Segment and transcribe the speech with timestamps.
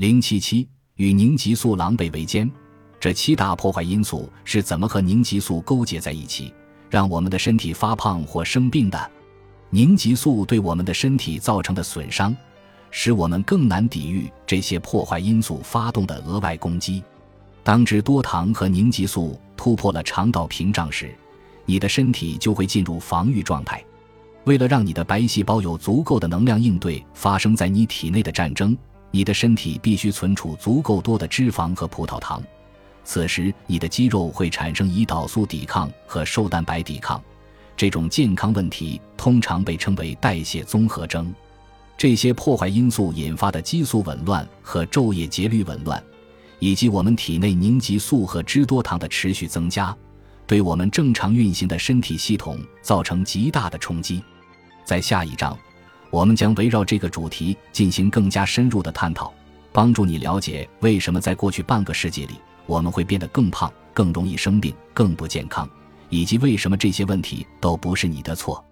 [0.00, 2.50] 零七七与凝集素狼狈为奸，
[2.98, 6.54] 这七大破坏因素是怎么和凝集素勾结在一起，
[6.88, 9.10] 让我们的身体发胖或生病的？
[9.68, 12.34] 凝集素对我们的身体造成的损伤，
[12.90, 17.04] 使我们更难抵御这些破坏因素发动的额外攻击。
[17.62, 21.14] 当脂多糖和凝集素突破了肠道屏障时，
[21.66, 23.84] 你的身体就会进入防御状态。
[24.44, 28.74] 为了让你的白细胞有足够的能量应对发生在你体内的战争，
[29.10, 32.42] 你的身体必须存储足够多的脂肪和葡萄糖。
[33.04, 37.20] 此时，你的肌肉会产生胰岛素抵抗和瘦蛋白抵抗。
[37.76, 41.34] 这种健康问题通常被称为代谢综合征。
[41.96, 46.02] 这些破坏因素引发的激素紊乱和昼夜节律紊乱，
[46.58, 49.96] 以及我们体内凝集素和脂多糖的持续增加。
[50.46, 54.22] 对我们正常运行的身体系统造成极大的冲击。
[54.84, 55.56] 在下一章，
[56.10, 59.32] 我们将围绕这个主题进行更加深入的探讨，
[59.72, 62.34] 帮助你了解为什么在过去半个世纪里
[62.66, 65.68] 我们会变得更胖、更容易生病、更不健康，
[66.08, 68.64] 以及为什么这些问题都不是你的错。